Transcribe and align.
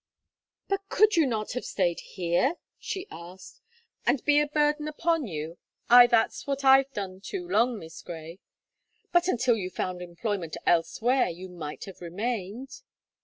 "But 0.67 0.81
could 0.89 1.15
you 1.15 1.27
not 1.27 1.51
have 1.51 1.63
stayed 1.63 1.99
here?" 1.99 2.55
she 2.79 3.05
asked. 3.11 3.61
"And 4.03 4.25
be 4.25 4.39
a 4.39 4.47
burden 4.47 4.87
upon 4.87 5.27
you 5.27 5.59
I 5.91 6.07
that's 6.07 6.47
what 6.47 6.63
I 6.65 6.77
have 6.77 6.91
done 6.91 7.21
too 7.21 7.47
long, 7.47 7.77
Miss 7.77 8.01
Gray." 8.01 8.39
"But 9.11 9.27
until 9.27 9.55
you 9.55 9.69
found 9.69 10.01
employment 10.01 10.57
elsewhere, 10.65 11.29
you 11.29 11.49
might 11.49 11.85
have 11.85 12.01
remained." 12.01 12.81